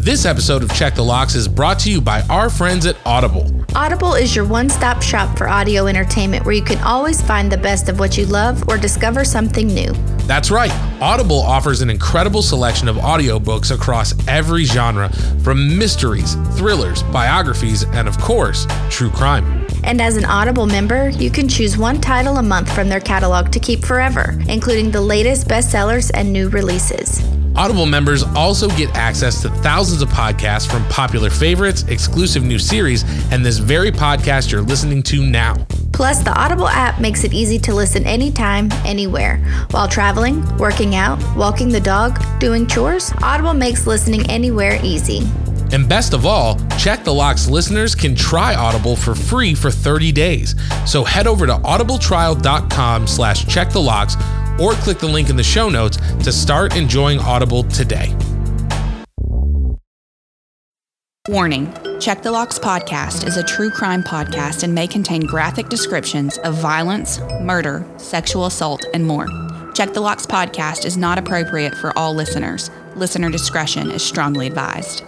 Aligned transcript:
This 0.00 0.24
episode 0.24 0.62
of 0.62 0.72
Check 0.72 0.94
the 0.94 1.04
Locks 1.04 1.34
is 1.34 1.46
brought 1.46 1.78
to 1.80 1.90
you 1.90 2.00
by 2.00 2.22
our 2.30 2.48
friends 2.48 2.86
at 2.86 2.96
Audible. 3.04 3.52
Audible 3.74 4.14
is 4.14 4.34
your 4.34 4.46
one 4.46 4.70
stop 4.70 5.02
shop 5.02 5.36
for 5.36 5.46
audio 5.46 5.88
entertainment 5.88 6.46
where 6.46 6.54
you 6.54 6.62
can 6.62 6.78
always 6.78 7.20
find 7.20 7.52
the 7.52 7.58
best 7.58 7.90
of 7.90 7.98
what 7.98 8.16
you 8.16 8.24
love 8.24 8.66
or 8.66 8.78
discover 8.78 9.26
something 9.26 9.66
new. 9.66 9.92
That's 10.20 10.50
right. 10.50 10.72
Audible 11.02 11.40
offers 11.40 11.82
an 11.82 11.90
incredible 11.90 12.40
selection 12.40 12.88
of 12.88 12.96
audiobooks 12.96 13.74
across 13.74 14.14
every 14.26 14.64
genre, 14.64 15.10
from 15.42 15.76
mysteries, 15.76 16.34
thrillers, 16.56 17.02
biographies, 17.12 17.82
and 17.82 18.08
of 18.08 18.16
course, 18.16 18.66
true 18.88 19.10
crime. 19.10 19.59
And 19.84 20.00
as 20.00 20.16
an 20.16 20.24
Audible 20.24 20.66
member, 20.66 21.08
you 21.10 21.30
can 21.30 21.48
choose 21.48 21.76
one 21.76 22.00
title 22.00 22.36
a 22.36 22.42
month 22.42 22.72
from 22.74 22.88
their 22.88 23.00
catalog 23.00 23.50
to 23.52 23.60
keep 23.60 23.84
forever, 23.84 24.38
including 24.48 24.90
the 24.90 25.00
latest 25.00 25.48
bestsellers 25.48 26.10
and 26.14 26.32
new 26.32 26.48
releases. 26.48 27.22
Audible 27.56 27.86
members 27.86 28.22
also 28.36 28.68
get 28.70 28.94
access 28.94 29.42
to 29.42 29.48
thousands 29.48 30.02
of 30.02 30.08
podcasts 30.08 30.70
from 30.70 30.84
popular 30.88 31.30
favorites, 31.30 31.82
exclusive 31.88 32.44
new 32.44 32.58
series, 32.58 33.04
and 33.32 33.44
this 33.44 33.58
very 33.58 33.90
podcast 33.90 34.52
you're 34.52 34.62
listening 34.62 35.02
to 35.02 35.24
now. 35.24 35.56
Plus, 35.92 36.22
the 36.22 36.32
Audible 36.32 36.68
app 36.68 37.00
makes 37.00 37.24
it 37.24 37.34
easy 37.34 37.58
to 37.58 37.74
listen 37.74 38.06
anytime, 38.06 38.70
anywhere. 38.86 39.36
While 39.72 39.88
traveling, 39.88 40.56
working 40.56 40.94
out, 40.94 41.18
walking 41.36 41.68
the 41.68 41.80
dog, 41.80 42.18
doing 42.38 42.66
chores, 42.66 43.12
Audible 43.22 43.52
makes 43.52 43.86
listening 43.86 44.24
anywhere 44.30 44.78
easy. 44.82 45.28
And 45.72 45.88
best 45.88 46.12
of 46.12 46.26
all, 46.26 46.58
Check 46.78 47.04
the 47.04 47.14
Locks 47.14 47.48
listeners 47.48 47.94
can 47.94 48.14
try 48.14 48.54
Audible 48.54 48.96
for 48.96 49.14
free 49.14 49.54
for 49.54 49.70
30 49.70 50.12
days. 50.12 50.54
So 50.86 51.04
head 51.04 51.26
over 51.26 51.46
to 51.46 51.54
audibletrial.com 51.54 53.06
slash 53.06 53.46
check 53.46 53.70
the 53.70 53.80
locks 53.80 54.16
or 54.60 54.72
click 54.72 54.98
the 54.98 55.08
link 55.08 55.30
in 55.30 55.36
the 55.36 55.42
show 55.42 55.68
notes 55.68 55.98
to 56.24 56.32
start 56.32 56.76
enjoying 56.76 57.18
Audible 57.20 57.64
today. 57.64 58.14
Warning 61.28 61.72
Check 62.00 62.22
the 62.22 62.32
Locks 62.32 62.58
podcast 62.58 63.26
is 63.26 63.36
a 63.36 63.42
true 63.42 63.70
crime 63.70 64.02
podcast 64.02 64.62
and 64.62 64.74
may 64.74 64.86
contain 64.86 65.20
graphic 65.20 65.68
descriptions 65.68 66.38
of 66.38 66.54
violence, 66.54 67.20
murder, 67.42 67.86
sexual 67.98 68.46
assault, 68.46 68.86
and 68.94 69.06
more. 69.06 69.26
Check 69.74 69.92
the 69.92 70.00
Locks 70.00 70.24
podcast 70.24 70.86
is 70.86 70.96
not 70.96 71.18
appropriate 71.18 71.74
for 71.74 71.96
all 71.98 72.14
listeners. 72.14 72.70
Listener 72.96 73.28
discretion 73.28 73.90
is 73.90 74.02
strongly 74.02 74.46
advised. 74.46 75.04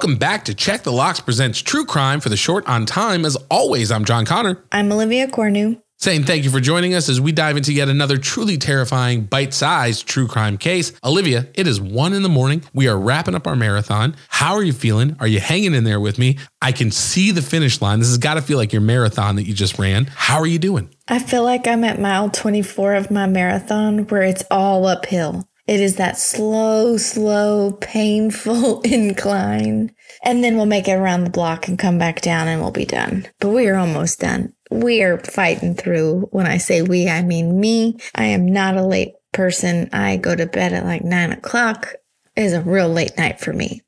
Welcome 0.00 0.16
back 0.16 0.46
to 0.46 0.54
Check 0.54 0.82
the 0.82 0.92
Locks 0.92 1.20
presents 1.20 1.60
True 1.60 1.84
Crime 1.84 2.20
for 2.20 2.30
the 2.30 2.36
short 2.38 2.66
on 2.66 2.86
time. 2.86 3.26
As 3.26 3.36
always, 3.50 3.92
I'm 3.92 4.06
John 4.06 4.24
Conner. 4.24 4.64
I'm 4.72 4.90
Olivia 4.90 5.28
Cornu. 5.28 5.78
Saying 5.98 6.24
thank 6.24 6.42
you 6.42 6.48
for 6.48 6.58
joining 6.58 6.94
us 6.94 7.10
as 7.10 7.20
we 7.20 7.32
dive 7.32 7.58
into 7.58 7.74
yet 7.74 7.90
another 7.90 8.16
truly 8.16 8.56
terrifying, 8.56 9.24
bite 9.24 9.52
sized 9.52 10.06
true 10.06 10.26
crime 10.26 10.56
case. 10.56 10.94
Olivia, 11.04 11.48
it 11.52 11.66
is 11.66 11.82
one 11.82 12.14
in 12.14 12.22
the 12.22 12.30
morning. 12.30 12.62
We 12.72 12.88
are 12.88 12.98
wrapping 12.98 13.34
up 13.34 13.46
our 13.46 13.56
marathon. 13.56 14.16
How 14.30 14.54
are 14.54 14.62
you 14.62 14.72
feeling? 14.72 15.18
Are 15.20 15.26
you 15.26 15.38
hanging 15.38 15.74
in 15.74 15.84
there 15.84 16.00
with 16.00 16.18
me? 16.18 16.38
I 16.62 16.72
can 16.72 16.90
see 16.90 17.30
the 17.30 17.42
finish 17.42 17.82
line. 17.82 17.98
This 17.98 18.08
has 18.08 18.16
got 18.16 18.34
to 18.34 18.40
feel 18.40 18.56
like 18.56 18.72
your 18.72 18.80
marathon 18.80 19.36
that 19.36 19.42
you 19.42 19.52
just 19.52 19.78
ran. 19.78 20.06
How 20.06 20.38
are 20.38 20.46
you 20.46 20.58
doing? 20.58 20.88
I 21.08 21.18
feel 21.18 21.44
like 21.44 21.68
I'm 21.68 21.84
at 21.84 22.00
mile 22.00 22.30
24 22.30 22.94
of 22.94 23.10
my 23.10 23.26
marathon 23.26 24.06
where 24.06 24.22
it's 24.22 24.44
all 24.50 24.86
uphill. 24.86 25.46
It 25.66 25.80
is 25.80 25.96
that 25.96 26.18
slow, 26.18 26.96
slow, 26.96 27.72
painful 27.80 28.80
incline. 28.84 29.94
And 30.24 30.42
then 30.42 30.56
we'll 30.56 30.66
make 30.66 30.88
it 30.88 30.94
around 30.94 31.24
the 31.24 31.30
block 31.30 31.68
and 31.68 31.78
come 31.78 31.98
back 31.98 32.20
down 32.20 32.48
and 32.48 32.60
we'll 32.60 32.70
be 32.70 32.84
done. 32.84 33.28
But 33.38 33.50
we 33.50 33.68
are 33.68 33.76
almost 33.76 34.20
done. 34.20 34.52
We 34.70 35.02
are 35.02 35.18
fighting 35.18 35.74
through. 35.74 36.28
When 36.30 36.46
I 36.46 36.58
say 36.58 36.82
we, 36.82 37.08
I 37.08 37.22
mean 37.22 37.60
me. 37.60 37.98
I 38.14 38.26
am 38.26 38.46
not 38.46 38.76
a 38.76 38.84
late 38.84 39.14
person. 39.32 39.88
I 39.92 40.16
go 40.16 40.34
to 40.34 40.46
bed 40.46 40.72
at 40.72 40.84
like 40.84 41.04
nine 41.04 41.32
o'clock. 41.32 41.94
It 42.36 42.42
is 42.42 42.52
a 42.52 42.62
real 42.62 42.88
late 42.88 43.16
night 43.16 43.40
for 43.40 43.52
me. 43.52 43.82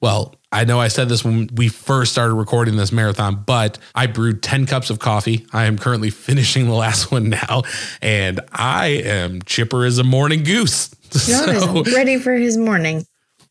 Well, 0.00 0.34
I 0.52 0.64
know 0.64 0.78
I 0.80 0.88
said 0.88 1.08
this 1.08 1.24
when 1.24 1.48
we 1.54 1.68
first 1.68 2.12
started 2.12 2.34
recording 2.34 2.76
this 2.76 2.92
marathon, 2.92 3.42
but 3.46 3.78
I 3.94 4.06
brewed 4.06 4.42
10 4.42 4.66
cups 4.66 4.90
of 4.90 4.98
coffee. 4.98 5.44
I 5.52 5.64
am 5.64 5.76
currently 5.76 6.10
finishing 6.26 6.66
the 6.66 6.74
last 6.74 7.10
one 7.10 7.28
now, 7.30 7.62
and 8.00 8.40
I 8.52 8.86
am 9.04 9.42
chipper 9.42 9.84
as 9.84 9.98
a 9.98 10.04
morning 10.04 10.44
goose. 10.44 10.94
So- 11.10 11.82
ready 11.84 12.18
for 12.18 12.34
his 12.34 12.56
morning. 12.58 13.04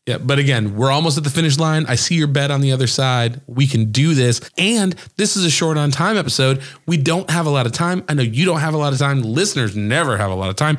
Yeah, 0.06 0.16
but 0.16 0.38
again, 0.38 0.74
we're 0.74 0.90
almost 0.90 1.18
at 1.18 1.24
the 1.24 1.28
finish 1.28 1.58
line. 1.58 1.84
I 1.86 1.96
see 1.96 2.14
your 2.14 2.28
bed 2.28 2.50
on 2.50 2.62
the 2.62 2.72
other 2.72 2.86
side. 2.86 3.42
We 3.46 3.66
can 3.66 3.90
do 3.92 4.14
this. 4.14 4.40
And 4.56 4.94
this 5.16 5.36
is 5.36 5.44
a 5.44 5.50
short 5.50 5.76
on 5.76 5.90
time 5.90 6.16
episode. 6.16 6.62
We 6.86 6.96
don't 6.96 7.28
have 7.28 7.44
a 7.44 7.50
lot 7.50 7.66
of 7.66 7.72
time. 7.72 8.04
I 8.08 8.14
know 8.14 8.22
you 8.22 8.46
don't 8.46 8.60
have 8.60 8.72
a 8.72 8.78
lot 8.78 8.94
of 8.94 8.98
time. 8.98 9.20
Listeners 9.20 9.76
never 9.76 10.16
have 10.16 10.30
a 10.30 10.34
lot 10.34 10.48
of 10.48 10.56
time. 10.56 10.78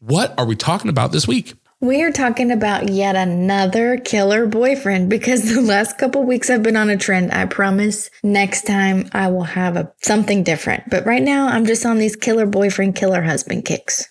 What 0.00 0.34
are 0.38 0.44
we 0.44 0.56
talking 0.56 0.88
about 0.90 1.12
this 1.12 1.28
week? 1.28 1.54
We 1.84 2.02
are 2.02 2.12
talking 2.12 2.50
about 2.50 2.88
yet 2.88 3.14
another 3.14 3.98
killer 3.98 4.46
boyfriend 4.46 5.10
because 5.10 5.54
the 5.54 5.60
last 5.60 5.98
couple 5.98 6.22
weeks 6.22 6.48
I've 6.48 6.62
been 6.62 6.76
on 6.76 6.88
a 6.88 6.96
trend. 6.96 7.30
I 7.30 7.44
promise 7.44 8.08
next 8.22 8.62
time 8.62 9.10
I 9.12 9.28
will 9.28 9.42
have 9.44 9.76
a 9.76 9.92
something 10.00 10.44
different. 10.44 10.88
But 10.88 11.04
right 11.04 11.22
now 11.22 11.46
I'm 11.46 11.66
just 11.66 11.84
on 11.84 11.98
these 11.98 12.16
killer 12.16 12.46
boyfriend, 12.46 12.96
killer 12.96 13.20
husband 13.20 13.66
kicks. 13.66 14.08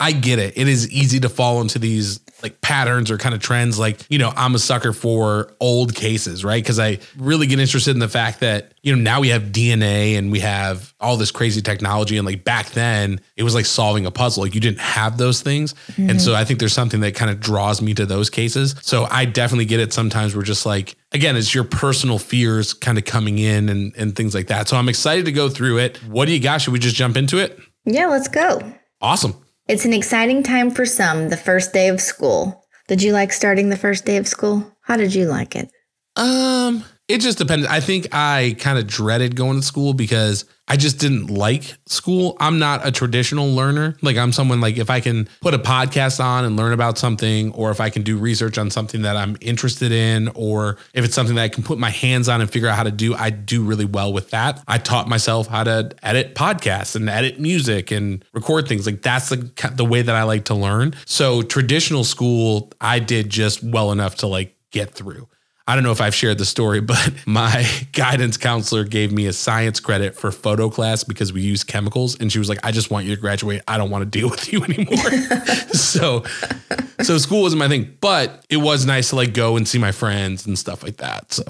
I 0.00 0.10
get 0.10 0.40
it. 0.40 0.58
It 0.58 0.66
is 0.66 0.90
easy 0.90 1.20
to 1.20 1.28
fall 1.28 1.60
into 1.60 1.78
these 1.78 2.18
like 2.42 2.60
patterns 2.60 3.10
or 3.10 3.18
kind 3.18 3.34
of 3.34 3.40
trends. 3.40 3.78
Like, 3.78 4.00
you 4.08 4.18
know, 4.18 4.32
I'm 4.36 4.54
a 4.54 4.58
sucker 4.58 4.92
for 4.92 5.54
old 5.60 5.94
cases, 5.94 6.44
right? 6.44 6.62
Because 6.62 6.78
I 6.78 6.98
really 7.16 7.46
get 7.46 7.58
interested 7.58 7.92
in 7.92 8.00
the 8.00 8.08
fact 8.08 8.40
that, 8.40 8.72
you 8.82 8.94
know, 8.94 9.00
now 9.00 9.20
we 9.20 9.28
have 9.28 9.44
DNA 9.44 10.18
and 10.18 10.32
we 10.32 10.40
have 10.40 10.92
all 11.00 11.16
this 11.16 11.30
crazy 11.30 11.62
technology. 11.62 12.16
And 12.16 12.26
like 12.26 12.44
back 12.44 12.70
then, 12.70 13.20
it 13.36 13.42
was 13.42 13.54
like 13.54 13.66
solving 13.66 14.06
a 14.06 14.10
puzzle. 14.10 14.42
Like 14.42 14.54
you 14.54 14.60
didn't 14.60 14.80
have 14.80 15.18
those 15.18 15.40
things. 15.42 15.74
And 15.96 16.20
so 16.20 16.30
mm-hmm. 16.30 16.40
I 16.40 16.44
think 16.44 16.58
there's 16.58 16.72
something 16.72 17.00
that 17.00 17.14
kind 17.14 17.30
of 17.30 17.40
draws 17.40 17.80
me 17.80 17.94
to 17.94 18.06
those 18.06 18.30
cases. 18.30 18.74
So 18.82 19.06
I 19.10 19.24
definitely 19.24 19.66
get 19.66 19.80
it. 19.80 19.92
Sometimes 19.92 20.34
we're 20.34 20.42
just 20.42 20.66
like, 20.66 20.96
again, 21.12 21.36
it's 21.36 21.54
your 21.54 21.64
personal 21.64 22.18
fears 22.18 22.72
kind 22.74 22.98
of 22.98 23.04
coming 23.04 23.38
in 23.38 23.68
and, 23.68 23.94
and 23.96 24.16
things 24.16 24.34
like 24.34 24.48
that. 24.48 24.68
So 24.68 24.76
I'm 24.76 24.88
excited 24.88 25.24
to 25.26 25.32
go 25.32 25.48
through 25.48 25.78
it. 25.78 25.98
What 26.04 26.26
do 26.26 26.32
you 26.32 26.40
got? 26.40 26.60
Should 26.60 26.72
we 26.72 26.78
just 26.78 26.96
jump 26.96 27.16
into 27.16 27.38
it? 27.38 27.58
Yeah, 27.84 28.06
let's 28.06 28.28
go. 28.28 28.60
Awesome. 29.00 29.34
It's 29.72 29.86
an 29.86 29.94
exciting 29.94 30.42
time 30.42 30.70
for 30.70 30.84
some, 30.84 31.30
the 31.30 31.36
first 31.38 31.72
day 31.72 31.88
of 31.88 31.98
school. 31.98 32.62
Did 32.88 33.02
you 33.02 33.14
like 33.14 33.32
starting 33.32 33.70
the 33.70 33.76
first 33.78 34.04
day 34.04 34.18
of 34.18 34.28
school? 34.28 34.70
How 34.82 34.98
did 34.98 35.14
you 35.14 35.24
like 35.24 35.56
it? 35.56 35.70
Um, 36.14 36.84
it 37.08 37.20
just 37.20 37.38
depends. 37.38 37.66
I 37.66 37.80
think 37.80 38.08
I 38.12 38.56
kind 38.58 38.78
of 38.78 38.86
dreaded 38.86 39.36
going 39.36 39.60
to 39.60 39.66
school 39.66 39.92
because 39.92 40.44
I 40.68 40.76
just 40.76 40.98
didn't 40.98 41.26
like 41.26 41.74
school. 41.86 42.36
I'm 42.38 42.58
not 42.58 42.86
a 42.86 42.92
traditional 42.92 43.48
learner. 43.48 43.96
Like 44.00 44.16
I'm 44.16 44.32
someone 44.32 44.60
like 44.60 44.78
if 44.78 44.88
I 44.88 45.00
can 45.00 45.28
put 45.40 45.52
a 45.52 45.58
podcast 45.58 46.24
on 46.24 46.44
and 46.44 46.56
learn 46.56 46.72
about 46.72 46.96
something, 46.98 47.52
or 47.52 47.70
if 47.70 47.80
I 47.80 47.90
can 47.90 48.02
do 48.02 48.16
research 48.16 48.56
on 48.56 48.70
something 48.70 49.02
that 49.02 49.16
I'm 49.16 49.36
interested 49.40 49.90
in, 49.90 50.28
or 50.34 50.78
if 50.94 51.04
it's 51.04 51.14
something 51.14 51.34
that 51.34 51.42
I 51.42 51.48
can 51.48 51.64
put 51.64 51.76
my 51.78 51.90
hands 51.90 52.28
on 52.28 52.40
and 52.40 52.50
figure 52.50 52.68
out 52.68 52.76
how 52.76 52.84
to 52.84 52.92
do, 52.92 53.14
I 53.14 53.30
do 53.30 53.62
really 53.64 53.84
well 53.84 54.12
with 54.12 54.30
that. 54.30 54.62
I 54.68 54.78
taught 54.78 55.08
myself 55.08 55.48
how 55.48 55.64
to 55.64 55.94
edit 56.02 56.34
podcasts 56.34 56.94
and 56.94 57.10
edit 57.10 57.40
music 57.40 57.90
and 57.90 58.24
record 58.32 58.68
things. 58.68 58.86
Like 58.86 59.02
that's 59.02 59.28
the 59.28 59.50
the 59.74 59.84
way 59.84 60.02
that 60.02 60.14
I 60.14 60.22
like 60.22 60.44
to 60.46 60.54
learn. 60.54 60.94
So 61.04 61.42
traditional 61.42 62.04
school, 62.04 62.70
I 62.80 63.00
did 63.00 63.28
just 63.28 63.62
well 63.62 63.92
enough 63.92 64.14
to 64.16 64.28
like 64.28 64.56
get 64.70 64.94
through. 64.94 65.28
I 65.66 65.74
don't 65.74 65.84
know 65.84 65.92
if 65.92 66.00
I've 66.00 66.14
shared 66.14 66.38
the 66.38 66.44
story, 66.44 66.80
but 66.80 67.12
my 67.26 67.66
guidance 67.92 68.36
counselor 68.36 68.84
gave 68.84 69.12
me 69.12 69.26
a 69.26 69.32
science 69.32 69.80
credit 69.80 70.16
for 70.16 70.30
photo 70.30 70.68
class 70.68 71.04
because 71.04 71.32
we 71.32 71.42
use 71.42 71.64
chemicals. 71.64 72.18
And 72.18 72.32
she 72.32 72.38
was 72.38 72.48
like, 72.48 72.58
I 72.62 72.72
just 72.72 72.90
want 72.90 73.06
you 73.06 73.14
to 73.14 73.20
graduate. 73.20 73.62
I 73.68 73.78
don't 73.78 73.90
want 73.90 74.02
to 74.02 74.18
deal 74.18 74.30
with 74.30 74.52
you 74.52 74.64
anymore. 74.64 75.10
so, 75.72 76.24
so 77.02 77.18
school 77.18 77.42
wasn't 77.42 77.60
my 77.60 77.68
thing, 77.68 77.96
but 78.00 78.44
it 78.50 78.58
was 78.58 78.86
nice 78.86 79.10
to 79.10 79.16
like 79.16 79.34
go 79.34 79.56
and 79.56 79.66
see 79.66 79.78
my 79.78 79.92
friends 79.92 80.46
and 80.46 80.58
stuff 80.58 80.82
like 80.82 80.98
that. 80.98 81.32
So, 81.32 81.44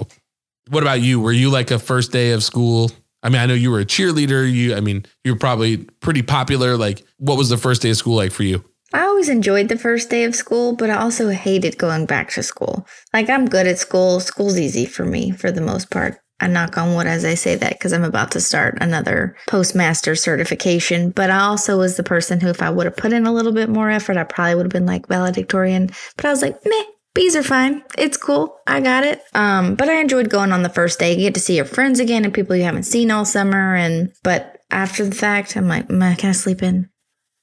what 0.69 0.83
about 0.83 1.01
you? 1.01 1.19
Were 1.19 1.33
you 1.33 1.49
like 1.49 1.71
a 1.71 1.79
first 1.79 2.11
day 2.11 2.31
of 2.31 2.43
school? 2.43 2.89
I 3.21 3.29
mean, 3.29 3.41
I 3.41 3.45
know 3.45 3.53
you 3.53 3.71
were 3.71 3.79
a 3.79 3.85
cheerleader. 3.85 4.49
You, 4.49 4.75
I 4.75 4.81
mean, 4.81 5.05
you're 5.23 5.37
probably 5.37 5.77
pretty 5.77 6.21
popular. 6.21 6.77
Like, 6.77 7.03
what 7.17 7.37
was 7.37 7.49
the 7.49 7.57
first 7.57 7.81
day 7.81 7.89
of 7.89 7.97
school 7.97 8.15
like 8.15 8.31
for 8.31 8.43
you? 8.43 8.63
I 8.93 9.03
always 9.05 9.27
enjoyed 9.29 9.69
the 9.69 9.77
first 9.77 10.09
day 10.09 10.23
of 10.23 10.35
school, 10.35 10.75
but 10.75 10.89
I 10.89 10.97
also 10.97 11.29
hated 11.29 11.77
going 11.77 12.05
back 12.05 12.29
to 12.31 12.43
school. 12.43 12.85
Like, 13.11 13.29
I'm 13.29 13.47
good 13.47 13.65
at 13.67 13.79
school. 13.79 14.19
School's 14.19 14.59
easy 14.59 14.85
for 14.85 15.03
me 15.05 15.31
for 15.31 15.51
the 15.51 15.61
most 15.61 15.89
part. 15.89 16.17
I 16.39 16.47
knock 16.47 16.77
on 16.77 16.93
wood 16.95 17.07
as 17.07 17.23
I 17.25 17.35
say 17.35 17.55
that 17.55 17.73
because 17.73 17.93
I'm 17.93 18.03
about 18.03 18.31
to 18.31 18.41
start 18.41 18.77
another 18.81 19.35
postmaster 19.47 20.13
certification. 20.15 21.11
But 21.11 21.29
I 21.29 21.39
also 21.39 21.77
was 21.77 21.95
the 21.97 22.03
person 22.03 22.39
who, 22.39 22.49
if 22.49 22.61
I 22.61 22.69
would 22.69 22.85
have 22.85 22.97
put 22.97 23.13
in 23.13 23.25
a 23.25 23.33
little 23.33 23.53
bit 23.53 23.69
more 23.69 23.89
effort, 23.89 24.17
I 24.17 24.23
probably 24.25 24.55
would 24.55 24.65
have 24.65 24.71
been 24.71 24.85
like 24.85 25.07
valedictorian. 25.07 25.89
But 26.17 26.25
I 26.25 26.29
was 26.29 26.41
like, 26.41 26.59
meh, 26.65 26.83
Bees 27.15 27.35
are 27.35 27.43
fine. 27.43 27.83
It's 27.97 28.17
cool. 28.17 28.57
I 28.67 28.81
got 28.81 29.05
it. 29.05 29.21
Um, 29.33 29.75
but 29.75 29.87
I 29.89 30.01
enjoyed 30.01 30.29
going 30.29 30.51
on 30.51 30.63
the 30.63 30.69
first 30.69 30.99
day. 30.99 31.11
You 31.13 31.19
get 31.19 31.35
to 31.35 31.39
see 31.39 31.55
your 31.55 31.65
friends 31.65 31.99
again 31.99 32.25
and 32.25 32.33
people 32.33 32.55
you 32.55 32.63
haven't 32.63 32.83
seen 32.83 33.09
all 33.11 33.25
summer. 33.25 33.75
And 33.75 34.11
but 34.23 34.57
after 34.69 35.05
the 35.05 35.15
fact, 35.15 35.55
I'm 35.55 35.67
like, 35.67 35.87
"Mm, 35.87 36.17
can 36.17 36.29
I 36.31 36.33
sleep 36.33 36.61
in? 36.61 36.89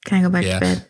Can 0.05 0.19
I 0.19 0.21
go 0.21 0.29
back 0.29 0.45
Yeah. 0.45 0.55
to 0.55 0.59
bed? 0.59 0.87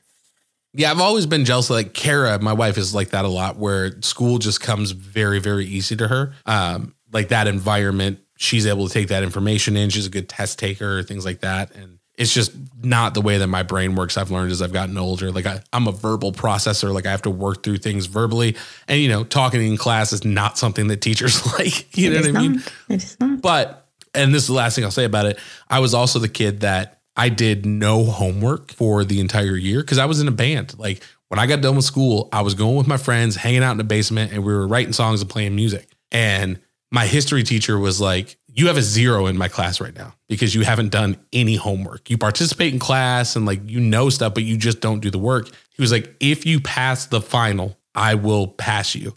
Yeah, 0.74 0.92
I've 0.92 1.02
always 1.02 1.26
been 1.26 1.44
jealous. 1.46 1.70
Like 1.70 1.94
Kara, 1.94 2.40
my 2.42 2.54
wife 2.54 2.78
is 2.78 2.96
like 2.96 3.10
that 3.10 3.26
a 3.26 3.30
lot, 3.30 3.58
where 3.58 4.02
school 4.02 4.38
just 4.38 4.62
comes 4.62 4.92
very, 4.92 5.40
very 5.40 5.66
easy 5.66 5.96
to 5.98 6.08
her. 6.08 6.34
Um, 6.46 6.96
like 7.12 7.30
that 7.30 7.48
environment, 7.48 8.20
she's 8.38 8.66
able 8.66 8.88
to 8.88 8.94
take 8.94 9.10
that 9.10 9.24
information 9.24 9.76
in. 9.76 9.90
She's 9.90 10.08
a 10.08 10.10
good 10.10 10.30
test 10.30 10.60
taker, 10.60 11.04
things 11.04 11.26
like 11.26 11.42
that. 11.42 11.76
And 11.76 12.00
it's 12.18 12.34
just 12.34 12.54
not 12.82 13.14
the 13.14 13.22
way 13.22 13.38
that 13.38 13.48
my 13.48 13.64
brain 13.64 13.96
works. 13.96 14.18
I've 14.18 14.32
learned 14.32 14.52
as 14.52 14.62
I've 14.62 14.72
gotten 14.72 14.98
older. 14.98 15.32
Like 15.32 15.46
I, 15.46 15.62
I'm 15.74 15.88
a 15.88 15.92
verbal 15.92 16.32
processor. 16.32 16.94
Like 16.94 17.06
I 17.06 17.12
have 17.12 17.24
to 17.24 17.30
work 17.30 17.64
through 17.64 17.78
things 17.78 18.06
verbally. 18.06 18.56
And 18.88 19.02
you 19.02 19.10
know, 19.10 19.24
talking 19.26 19.62
in 19.66 19.76
class 19.76 20.14
is 20.14 20.24
not 20.24 20.58
something 20.58 20.88
that 20.88 21.02
teachers 21.02 21.46
like. 21.60 21.98
You 21.98 22.12
know 22.12 22.22
what 22.22 22.30
I 22.30 22.48
mean? 22.48 22.64
It. 22.90 23.42
But, 23.42 23.90
and 24.14 24.34
this 24.34 24.44
is 24.44 24.48
the 24.48 24.54
last 24.54 24.76
thing 24.76 24.86
I'll 24.86 24.92
say 24.92 25.06
about 25.06 25.26
it. 25.26 25.38
I 25.70 25.80
was 25.80 25.94
also 25.94 26.20
the 26.20 26.30
kid 26.30 26.62
that 26.62 27.01
I 27.16 27.30
did 27.30 27.66
no 27.66 28.06
homework 28.06 28.72
for 28.72 29.04
the 29.04 29.20
entire 29.20 29.56
year 29.56 29.82
because 29.82 29.98
I 29.98 30.06
was 30.06 30.22
in 30.22 30.28
a 30.28 30.32
band. 30.32 30.78
Like 30.80 31.04
when 31.28 31.40
I 31.40 31.46
got 31.46 31.62
done 31.62 31.76
with 31.76 31.86
school, 31.86 32.30
I 32.32 32.42
was 32.42 32.54
going 32.54 32.76
with 32.76 32.88
my 32.88 32.98
friends, 32.98 33.36
hanging 33.36 33.64
out 33.64 33.72
in 33.72 33.78
the 33.78 33.84
basement, 33.84 34.32
and 34.32 34.44
we 34.44 34.54
were 34.54 34.68
writing 34.68 34.94
songs 34.94 35.22
and 35.22 35.30
playing 35.30 35.56
music. 35.56 35.90
And 36.12 36.60
my 36.92 37.06
history 37.06 37.44
teacher 37.44 37.80
was 37.80 38.00
like, 38.02 38.38
You 38.48 38.68
have 38.68 38.78
a 38.78 38.82
zero 38.82 39.28
in 39.28 39.38
my 39.38 39.48
class 39.48 39.80
right 39.82 39.96
now 39.96 40.14
because 40.28 40.54
you 40.56 40.62
haven't 40.62 40.90
done 40.90 41.18
any 41.34 41.56
homework. 41.56 42.10
You 42.10 42.18
participate 42.18 42.74
in 42.74 42.80
class 42.80 43.36
and 43.36 43.46
like 43.46 43.62
you 43.66 43.80
know 43.80 44.10
stuff, 44.10 44.34
but 44.34 44.44
you 44.44 44.58
just 44.58 44.82
don't 44.82 45.00
do 45.00 45.10
the 45.10 45.20
work. 45.20 45.48
He 45.70 45.82
was 45.82 45.92
like, 45.92 46.16
If 46.20 46.46
you 46.46 46.60
pass 46.60 47.06
the 47.06 47.22
final, 47.22 47.78
I 47.96 48.16
will 48.16 48.48
pass 48.48 48.96
you. 48.96 49.16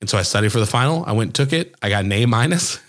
And 0.00 0.10
so 0.10 0.18
I 0.18 0.22
studied 0.22 0.52
for 0.52 0.60
the 0.60 0.66
final. 0.66 1.04
I 1.06 1.12
went 1.12 1.28
and 1.28 1.34
took 1.34 1.52
it. 1.52 1.74
I 1.82 1.88
got 1.88 2.04
an 2.04 2.12
A 2.12 2.26
minus. 2.26 2.80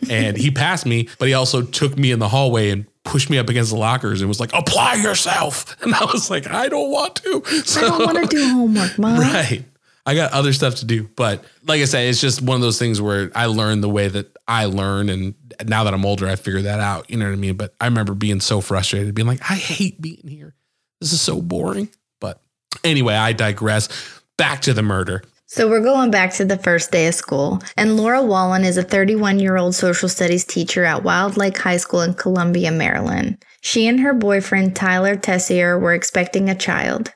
and 0.10 0.36
he 0.36 0.50
passed 0.50 0.86
me, 0.86 1.08
but 1.18 1.28
he 1.28 1.34
also 1.34 1.62
took 1.62 1.96
me 1.96 2.10
in 2.10 2.18
the 2.18 2.28
hallway 2.28 2.70
and 2.70 2.86
pushed 3.04 3.30
me 3.30 3.38
up 3.38 3.48
against 3.48 3.70
the 3.70 3.76
lockers 3.76 4.20
and 4.20 4.28
was 4.28 4.40
like, 4.40 4.52
apply 4.54 4.94
yourself. 4.94 5.76
And 5.82 5.94
I 5.94 6.04
was 6.04 6.30
like, 6.30 6.48
I 6.48 6.68
don't 6.68 6.90
want 6.90 7.16
to. 7.16 7.42
I 7.46 7.80
don't 7.80 8.04
want 8.06 8.18
to 8.30 8.36
do 8.36 8.48
homework, 8.48 8.98
mom. 8.98 9.18
right. 9.18 9.64
I 10.04 10.14
got 10.14 10.32
other 10.32 10.52
stuff 10.52 10.76
to 10.76 10.84
do. 10.84 11.08
But 11.16 11.44
like 11.64 11.80
I 11.80 11.84
said, 11.84 12.08
it's 12.08 12.20
just 12.20 12.42
one 12.42 12.56
of 12.56 12.62
those 12.62 12.78
things 12.78 13.00
where 13.00 13.30
I 13.34 13.46
learned 13.46 13.82
the 13.82 13.88
way 13.88 14.08
that 14.08 14.36
I 14.48 14.64
learn. 14.66 15.08
And 15.08 15.34
now 15.64 15.84
that 15.84 15.94
I'm 15.94 16.04
older, 16.04 16.28
I 16.28 16.36
figured 16.36 16.64
that 16.64 16.80
out. 16.80 17.08
You 17.10 17.16
know 17.18 17.26
what 17.26 17.32
I 17.32 17.36
mean? 17.36 17.56
But 17.56 17.74
I 17.80 17.86
remember 17.86 18.14
being 18.14 18.40
so 18.40 18.60
frustrated, 18.60 19.14
being 19.14 19.28
like, 19.28 19.40
I 19.42 19.54
hate 19.54 20.00
being 20.00 20.26
here. 20.26 20.54
This 21.00 21.12
is 21.12 21.20
so 21.20 21.40
boring. 21.40 21.88
But 22.20 22.40
anyway, 22.84 23.14
I 23.14 23.32
digress. 23.32 23.88
Back 24.36 24.62
to 24.62 24.72
the 24.72 24.82
murder. 24.82 25.22
So 25.54 25.68
we're 25.68 25.82
going 25.82 26.10
back 26.10 26.32
to 26.36 26.46
the 26.46 26.56
first 26.56 26.90
day 26.92 27.06
of 27.08 27.14
school, 27.14 27.60
and 27.76 27.98
Laura 27.98 28.22
Wallen 28.22 28.64
is 28.64 28.78
a 28.78 28.82
31 28.82 29.38
year 29.38 29.58
old 29.58 29.74
social 29.74 30.08
studies 30.08 30.46
teacher 30.46 30.82
at 30.84 31.02
Wilde 31.04 31.36
Lake 31.36 31.58
High 31.58 31.76
School 31.76 32.00
in 32.00 32.14
Columbia, 32.14 32.70
Maryland. 32.70 33.36
She 33.60 33.86
and 33.86 34.00
her 34.00 34.14
boyfriend 34.14 34.74
Tyler 34.74 35.14
Tessier 35.14 35.78
were 35.78 35.92
expecting 35.92 36.48
a 36.48 36.54
child. 36.54 37.12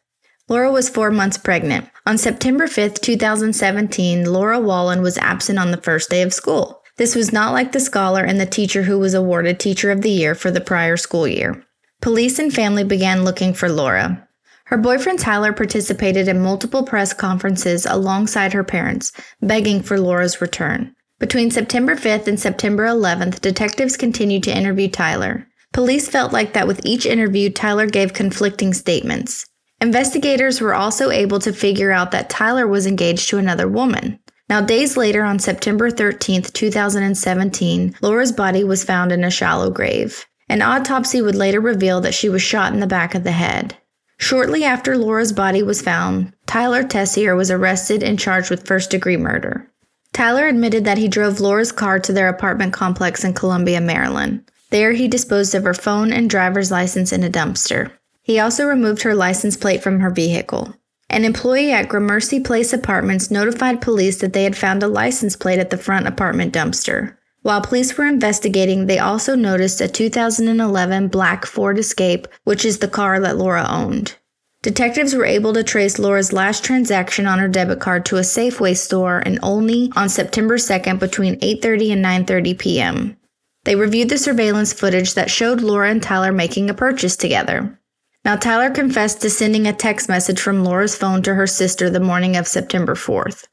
Laura 0.50 0.70
was 0.70 0.90
four 0.90 1.10
months 1.10 1.38
pregnant. 1.38 1.88
On 2.04 2.18
September 2.18 2.66
5th, 2.66 3.00
2017, 3.00 4.30
Laura 4.30 4.60
Wallen 4.60 5.00
was 5.00 5.16
absent 5.16 5.58
on 5.58 5.70
the 5.70 5.80
first 5.80 6.10
day 6.10 6.20
of 6.20 6.34
school. 6.34 6.82
This 6.98 7.14
was 7.14 7.32
not 7.32 7.54
like 7.54 7.72
the 7.72 7.80
scholar 7.80 8.22
and 8.22 8.38
the 8.38 8.44
teacher 8.44 8.82
who 8.82 8.98
was 8.98 9.14
awarded 9.14 9.58
Teacher 9.58 9.90
of 9.90 10.02
the 10.02 10.10
Year 10.10 10.34
for 10.34 10.50
the 10.50 10.60
prior 10.60 10.98
school 10.98 11.26
year. 11.26 11.64
Police 12.02 12.38
and 12.38 12.52
family 12.52 12.84
began 12.84 13.24
looking 13.24 13.54
for 13.54 13.70
Laura. 13.70 14.25
Her 14.66 14.76
boyfriend 14.76 15.20
Tyler 15.20 15.52
participated 15.52 16.26
in 16.26 16.40
multiple 16.40 16.82
press 16.82 17.12
conferences 17.12 17.86
alongside 17.86 18.52
her 18.52 18.64
parents, 18.64 19.12
begging 19.40 19.80
for 19.80 20.00
Laura's 20.00 20.40
return. 20.40 20.92
Between 21.20 21.52
September 21.52 21.94
5th 21.94 22.26
and 22.26 22.38
September 22.38 22.84
11th, 22.84 23.40
detectives 23.40 23.96
continued 23.96 24.42
to 24.42 24.56
interview 24.56 24.88
Tyler. 24.88 25.46
Police 25.72 26.08
felt 26.08 26.32
like 26.32 26.52
that 26.52 26.66
with 26.66 26.84
each 26.84 27.06
interview, 27.06 27.48
Tyler 27.48 27.86
gave 27.86 28.12
conflicting 28.12 28.74
statements. 28.74 29.46
Investigators 29.80 30.60
were 30.60 30.74
also 30.74 31.10
able 31.10 31.38
to 31.38 31.52
figure 31.52 31.92
out 31.92 32.10
that 32.10 32.28
Tyler 32.28 32.66
was 32.66 32.88
engaged 32.88 33.28
to 33.28 33.38
another 33.38 33.68
woman. 33.68 34.18
Now, 34.48 34.60
days 34.60 34.96
later, 34.96 35.22
on 35.22 35.38
September 35.38 35.92
13th, 35.92 36.52
2017, 36.52 37.96
Laura's 38.02 38.32
body 38.32 38.64
was 38.64 38.82
found 38.82 39.12
in 39.12 39.22
a 39.22 39.30
shallow 39.30 39.70
grave. 39.70 40.26
An 40.48 40.60
autopsy 40.60 41.22
would 41.22 41.36
later 41.36 41.60
reveal 41.60 42.00
that 42.00 42.14
she 42.14 42.28
was 42.28 42.42
shot 42.42 42.72
in 42.72 42.80
the 42.80 42.86
back 42.88 43.14
of 43.14 43.22
the 43.22 43.32
head. 43.32 43.76
Shortly 44.18 44.64
after 44.64 44.96
Laura's 44.96 45.32
body 45.32 45.62
was 45.62 45.82
found, 45.82 46.32
Tyler 46.46 46.82
Tessier 46.82 47.36
was 47.36 47.50
arrested 47.50 48.02
and 48.02 48.18
charged 48.18 48.50
with 48.50 48.66
first 48.66 48.90
degree 48.90 49.16
murder. 49.16 49.70
Tyler 50.12 50.46
admitted 50.46 50.84
that 50.84 50.98
he 50.98 51.08
drove 51.08 51.40
Laura's 51.40 51.72
car 51.72 51.98
to 52.00 52.12
their 52.12 52.28
apartment 52.28 52.72
complex 52.72 53.24
in 53.24 53.34
Columbia, 53.34 53.80
Maryland. 53.80 54.50
There, 54.70 54.92
he 54.92 55.08
disposed 55.08 55.54
of 55.54 55.64
her 55.64 55.74
phone 55.74 56.12
and 56.12 56.28
driver's 56.28 56.70
license 56.70 57.12
in 57.12 57.22
a 57.22 57.30
dumpster. 57.30 57.92
He 58.22 58.40
also 58.40 58.64
removed 58.66 59.02
her 59.02 59.14
license 59.14 59.56
plate 59.56 59.82
from 59.82 60.00
her 60.00 60.10
vehicle. 60.10 60.74
An 61.08 61.24
employee 61.24 61.70
at 61.70 61.88
Gramercy 61.88 62.40
Place 62.40 62.72
Apartments 62.72 63.30
notified 63.30 63.80
police 63.80 64.18
that 64.20 64.32
they 64.32 64.42
had 64.44 64.56
found 64.56 64.82
a 64.82 64.88
license 64.88 65.36
plate 65.36 65.60
at 65.60 65.70
the 65.70 65.78
front 65.78 66.08
apartment 66.08 66.52
dumpster. 66.52 67.16
While 67.46 67.60
police 67.60 67.96
were 67.96 68.08
investigating, 68.08 68.86
they 68.86 68.98
also 68.98 69.36
noticed 69.36 69.80
a 69.80 69.86
2011 69.86 71.06
black 71.06 71.46
Ford 71.46 71.78
Escape, 71.78 72.26
which 72.42 72.64
is 72.64 72.78
the 72.78 72.88
car 72.88 73.20
that 73.20 73.36
Laura 73.36 73.64
owned. 73.70 74.16
Detectives 74.64 75.14
were 75.14 75.24
able 75.24 75.52
to 75.52 75.62
trace 75.62 76.00
Laura's 76.00 76.32
last 76.32 76.64
transaction 76.64 77.24
on 77.24 77.38
her 77.38 77.46
debit 77.46 77.78
card 77.78 78.04
to 78.06 78.16
a 78.16 78.22
Safeway 78.22 78.76
store 78.76 79.20
in 79.20 79.38
Olney 79.44 79.92
on 79.94 80.08
September 80.08 80.56
2nd 80.56 80.98
between 80.98 81.38
8:30 81.38 81.92
and 81.92 82.04
9:30 82.04 82.58
p.m. 82.58 83.16
They 83.62 83.76
reviewed 83.76 84.08
the 84.08 84.18
surveillance 84.18 84.72
footage 84.72 85.14
that 85.14 85.30
showed 85.30 85.60
Laura 85.60 85.88
and 85.88 86.02
Tyler 86.02 86.32
making 86.32 86.68
a 86.68 86.74
purchase 86.74 87.16
together. 87.16 87.78
Now, 88.24 88.34
Tyler 88.34 88.70
confessed 88.70 89.20
to 89.20 89.30
sending 89.30 89.68
a 89.68 89.72
text 89.72 90.08
message 90.08 90.40
from 90.40 90.64
Laura's 90.64 90.96
phone 90.96 91.22
to 91.22 91.36
her 91.36 91.46
sister 91.46 91.90
the 91.90 92.00
morning 92.00 92.36
of 92.36 92.48
September 92.48 92.96
4th. 92.96 93.44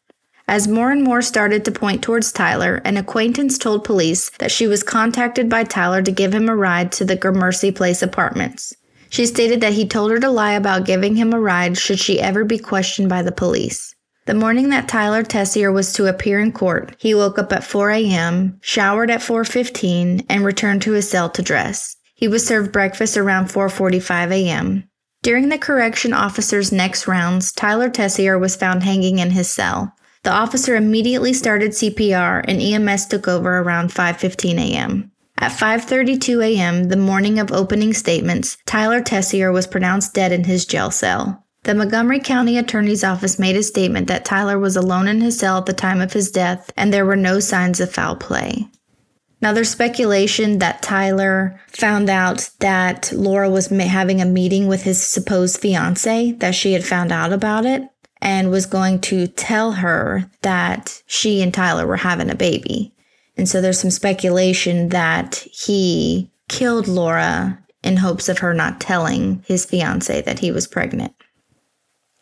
As 0.48 0.68
more 0.68 0.92
and 0.92 1.04
more 1.04 1.22
started 1.22 1.64
to 1.66 1.72
point 1.72 2.02
towards 2.02 2.32
Tyler, 2.32 2.82
an 2.84 2.98
acquaintance 2.98 3.58
told 3.58 3.84
police 3.84 4.30
that 4.40 4.52
she 4.52 4.68
was 4.68 4.84
contacted 4.84 5.50
by 5.50 5.64
Tyler 5.64 6.02
to 6.02 6.12
give 6.12 6.34
him 6.34 6.50
a 6.50 6.56
ride 6.56 6.92
to 6.94 7.06
the 7.06 7.16
Gramercy 7.16 7.72
Place 7.72 8.02
apartments. 8.02 8.74
She 9.10 9.26
stated 9.26 9.62
that 9.62 9.74
he 9.74 9.88
told 9.88 10.12
her 10.12 10.20
to 10.20 10.30
lie 10.30 10.54
about 10.54 10.86
giving 10.86 11.16
him 11.16 11.34
a 11.34 11.40
ride 11.40 11.78
should 11.78 12.00
she 12.00 12.20
ever 12.20 12.44
be 12.44 12.58
questioned 12.58 13.10
by 13.10 13.22
the 13.22 13.32
police. 13.32 13.94
The 14.26 14.34
morning 14.34 14.70
that 14.70 14.88
Tyler 14.88 15.22
Tessier 15.24 15.72
was 15.72 15.94
to 15.94 16.08
appear 16.08 16.40
in 16.40 16.52
court, 16.52 16.96
he 16.98 17.14
woke 17.14 17.38
up 17.38 17.52
at 17.54 17.64
4 17.64 17.92
a.m., 17.92 18.58
showered 18.62 19.12
at 19.12 19.22
4:15, 19.22 20.26
and 20.30 20.44
returned 20.44 20.82
to 20.84 20.94
his 20.94 21.10
cell 21.10 21.30
to 21.30 21.42
dress. 21.42 21.96
He 22.16 22.28
was 22.28 22.46
served 22.46 22.72
breakfast 22.72 23.18
around 23.18 23.50
4:45 23.50 24.32
a.m. 24.32 24.84
During 25.22 25.50
the 25.50 25.58
correction 25.58 26.14
officer's 26.14 26.72
next 26.72 27.08
rounds, 27.08 27.52
Tyler 27.52 27.90
Tessier 27.90 28.40
was 28.40 28.56
found 28.56 28.84
hanging 28.84 29.20
in 29.20 29.32
his 29.32 29.52
cell. 29.52 29.94
The 30.24 30.32
officer 30.32 30.76
immediately 30.76 31.34
started 31.34 31.72
CPR 31.72 32.46
and 32.48 32.62
EMS 32.62 33.08
took 33.08 33.28
over 33.28 33.60
around 33.60 33.92
5:15 33.92 34.58
a.m. 34.58 35.12
At 35.38 35.52
5:32 35.52 36.42
a.m., 36.42 36.86
the 36.86 36.96
morning 36.96 37.40
of 37.40 37.52
opening 37.52 37.94
statements, 37.94 38.58
Tyler 38.66 39.02
Tessier 39.02 39.52
was 39.52 39.68
pronounced 39.68 40.14
dead 40.14 40.32
in 40.32 40.46
his 40.46 40.66
jail 40.66 40.92
cell. 40.92 41.44
The 41.64 41.76
Montgomery 41.76 42.20
County 42.20 42.58
Attorney's 42.58 43.04
Office 43.04 43.38
made 43.38 43.58
a 43.58 43.64
statement 43.64 44.08
that 44.08 44.24
Tyler 44.24 44.58
was 44.58 44.78
alone 44.78 45.08
in 45.08 45.20
his 45.20 45.38
cell 45.38 45.58
at 45.58 45.66
the 45.66 45.74
time 45.74 46.00
of 46.00 46.14
his 46.14 46.32
death 46.32 46.72
and 46.78 46.94
there 46.94 47.06
were 47.06 47.18
no 47.18 47.40
signs 47.40 47.80
of 47.82 47.92
foul 47.92 48.16
play. 48.16 48.68
Now, 49.42 49.52
there's 49.52 49.70
speculation 49.70 50.60
that 50.60 50.82
Tyler 50.82 51.60
found 51.68 52.10
out 52.10 52.50
that 52.60 53.12
Laura 53.12 53.50
was 53.50 53.68
having 53.68 54.22
a 54.22 54.26
meeting 54.26 54.68
with 54.68 54.84
his 54.84 55.02
supposed 55.02 55.60
fiance, 55.60 56.32
that 56.40 56.56
she 56.56 56.72
had 56.72 56.86
found 56.86 57.12
out 57.12 57.34
about 57.34 57.66
it, 57.66 57.84
and 58.24 58.50
was 58.50 58.66
going 58.66 59.02
to 59.02 59.28
tell 59.28 59.74
her 59.74 60.32
that 60.44 61.04
she 61.06 61.42
and 61.42 61.54
Tyler 61.54 61.86
were 61.86 61.98
having 61.98 62.30
a 62.30 62.36
baby. 62.36 62.94
And 63.36 63.50
so 63.50 63.60
there's 63.60 63.80
some 63.80 63.92
speculation 63.92 64.90
that 64.90 65.46
he 65.52 66.32
killed 66.48 66.88
Laura 66.88 67.60
in 67.84 67.98
hopes 67.98 68.30
of 68.30 68.40
her 68.40 68.54
not 68.54 68.80
telling 68.80 69.44
his 69.46 69.66
fiance 69.66 70.22
that 70.22 70.40
he 70.40 70.52
was 70.52 70.68
pregnant. 70.68 71.14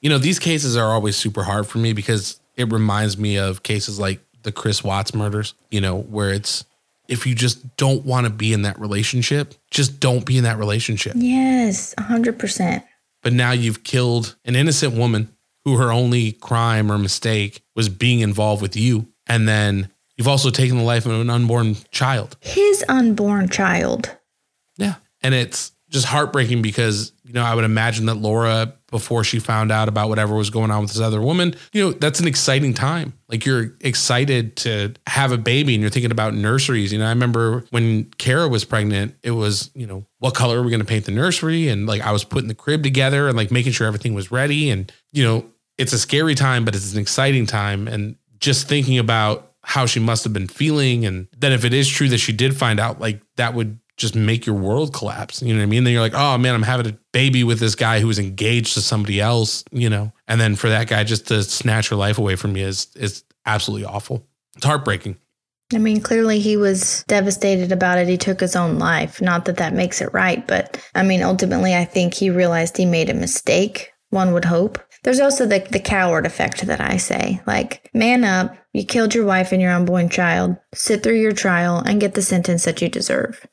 You 0.02 0.10
know, 0.10 0.18
these 0.18 0.40
cases 0.40 0.76
are 0.76 0.92
always 0.92 1.16
super 1.16 1.44
hard 1.44 1.68
for 1.68 1.78
me 1.78 1.94
because 1.94 2.40
it 2.56 2.72
reminds 2.72 3.20
me 3.20 3.38
of 3.38 3.62
cases 3.62 4.00
like 4.00 4.22
the 4.42 4.52
Chris 4.52 4.84
Watts 4.84 5.14
murders, 5.14 5.54
you 5.70 5.82
know, 5.82 6.00
where 6.00 6.32
it's 6.32 6.66
if 7.08 7.28
you 7.28 7.36
just 7.36 7.78
don't 7.78 8.06
want 8.06 8.26
to 8.26 8.32
be 8.32 8.54
in 8.54 8.64
that 8.64 8.80
relationship, 8.80 9.54
just 9.70 10.00
don't 10.00 10.26
be 10.26 10.40
in 10.40 10.46
that 10.46 10.58
relationship. 10.58 11.14
Yes, 11.16 11.94
100%. 12.00 12.84
But 13.22 13.34
now 13.34 13.52
you've 13.52 13.84
killed 13.84 14.36
an 14.46 14.56
innocent 14.56 14.96
woman 14.96 15.32
who 15.66 15.78
her 15.78 15.92
only 15.92 16.32
crime 16.34 16.92
or 16.92 16.98
mistake 16.98 17.64
was 17.76 17.90
being 17.90 18.20
involved 18.20 18.62
with 18.62 18.76
you. 18.76 19.08
And 19.28 19.48
then 19.48 19.90
you've 20.18 20.28
also 20.28 20.50
taken 20.50 20.78
the 20.78 20.84
life 20.84 21.06
of 21.06 21.14
an 21.14 21.30
unborn 21.30 21.76
child. 21.92 22.38
His 22.42 22.84
unborn 22.90 23.50
child. 23.50 24.16
Yeah. 24.78 24.96
And 25.22 25.34
it's 25.34 25.72
just 25.90 26.06
heartbreaking 26.06 26.62
because, 26.62 27.12
you 27.24 27.34
know, 27.34 27.44
I 27.44 27.54
would 27.54 27.66
imagine 27.66 28.06
that 28.06 28.16
Laura, 28.16 28.74
before 28.90 29.24
she 29.24 29.40
found 29.40 29.72
out 29.72 29.88
about 29.90 30.10
whatever 30.10 30.36
was 30.36 30.50
going 30.50 30.72
on 30.72 30.82
with 30.82 30.92
this 30.92 31.02
other 31.02 31.22
woman, 31.22 31.54
you 31.74 31.84
know, 31.84 31.92
that's 31.92 32.20
an 32.20 32.28
exciting 32.28 32.74
time. 32.74 33.14
Like 33.28 33.46
you're 33.46 33.76
excited 33.82 34.56
to 34.58 34.94
have 35.08 35.32
a 35.32 35.38
baby 35.38 35.74
and 35.76 35.82
you're 35.82 35.90
thinking 35.90 36.12
about 36.12 36.34
nurseries. 36.34 36.94
You 36.94 37.00
know, 37.00 37.06
I 37.06 37.10
remember 37.10 37.66
when 37.72 38.06
Kara 38.18 38.48
was 38.48 38.64
pregnant, 38.64 39.16
it 39.22 39.32
was, 39.32 39.70
you 39.76 39.86
know, 39.86 40.06
what 40.20 40.34
color 40.34 40.60
are 40.60 40.64
we 40.64 40.72
going 40.72 40.82
to 40.82 40.86
paint 40.86 41.06
the 41.06 41.12
nursery? 41.12 41.68
And 41.68 41.86
like 41.88 42.02
I 42.02 42.12
was 42.12 42.24
putting 42.24 42.48
the 42.48 42.56
crib 42.56 42.84
together 42.84 43.28
and 43.28 43.38
like 43.38 43.52
making 43.52 43.74
sure 43.74 43.86
everything 43.86 44.14
was 44.14 44.32
ready. 44.32 44.70
And, 44.70 44.92
you 45.12 45.24
know, 45.24 45.46
it's 45.78 45.94
a 45.94 46.00
scary 46.00 46.36
time, 46.36 46.66
but 46.66 46.76
it's 46.76 46.94
an 46.94 47.00
exciting 47.00 47.46
time. 47.46 47.88
And 47.88 48.16
just 48.40 48.68
thinking 48.68 48.98
about 49.00 49.52
how 49.64 49.86
she 49.86 50.00
must 50.00 50.24
have 50.24 50.34
been 50.34 50.48
feeling. 50.48 51.06
And 51.06 51.28
then 51.38 51.52
if 51.52 51.64
it 51.64 51.74
is 51.74 51.88
true 51.88 52.10
that 52.10 52.18
she 52.18 52.34
did 52.34 52.58
find 52.58 52.80
out, 52.80 53.00
like 53.00 53.22
that 53.36 53.54
would 53.54 53.80
just 53.98 54.16
make 54.16 54.46
your 54.46 54.56
world 54.56 54.94
collapse. 54.94 55.42
You 55.42 55.54
know 55.54 55.60
what 55.60 55.64
I 55.64 55.68
mean? 55.68 55.84
Then 55.84 55.94
you're 55.94 56.02
like, 56.02 56.16
oh 56.16 56.38
man, 56.38 56.56
I'm 56.56 56.64
having 56.64 56.88
a 56.88 56.98
baby 57.12 57.44
with 57.44 57.60
this 57.60 57.76
guy 57.76 58.00
who 58.00 58.08
was 58.08 58.20
engaged 58.20 58.74
to 58.74 58.82
somebody 58.82 59.22
else, 59.22 59.64
you 59.72 59.90
know, 59.90 60.12
and 60.28 60.42
then 60.42 60.56
for 60.56 60.70
that 60.70 60.88
guy 60.88 61.04
just 61.04 61.28
to 61.28 61.44
snatch 61.44 61.90
her 61.90 61.96
life 61.96 62.18
away 62.18 62.36
from 62.36 62.58
you 62.58 62.66
is 62.66 62.88
is 62.96 63.24
absolutely 63.46 63.86
awful. 63.86 64.26
It's 64.56 64.66
heartbreaking. 64.66 65.18
I 65.74 65.78
mean, 65.78 66.02
clearly 66.02 66.40
he 66.40 66.58
was 66.58 67.06
devastated 67.08 67.72
about 67.72 67.98
it. 67.98 68.08
He 68.08 68.18
took 68.18 68.42
his 68.42 68.56
own 68.56 68.78
life. 68.78 69.22
Not 69.22 69.46
that 69.46 69.58
that 69.58 69.74
makes 69.74 70.02
it 70.02 70.12
right, 70.14 70.46
but 70.46 70.84
I 70.96 71.04
mean, 71.04 71.22
ultimately, 71.22 71.76
I 71.76 71.86
think 71.86 72.14
he 72.14 72.30
realized 72.30 72.76
he 72.76 72.86
made 72.86 73.10
a 73.10 73.14
mistake. 73.14 73.94
One 74.10 74.34
would 74.34 74.44
hope. 74.44 74.80
There's 75.04 75.20
also 75.20 75.46
the, 75.46 75.60
the 75.60 75.80
coward 75.80 76.26
effect 76.26 76.62
that 76.68 76.80
I 76.80 76.98
say. 76.98 77.42
Like, 77.48 77.90
man 77.94 78.24
up, 78.24 78.56
you 78.74 78.86
killed 78.86 79.16
your 79.16 79.26
wife 79.26 79.52
and 79.52 79.62
your 79.62 79.72
unborn 79.72 80.10
child, 80.10 80.58
sit 80.74 81.04
through 81.04 81.20
your 81.20 81.32
trial, 81.32 81.80
and 81.80 82.00
get 82.00 82.14
the 82.14 82.22
sentence 82.22 82.66
that 82.66 82.82
you 82.82 82.90
deserve. 82.90 83.46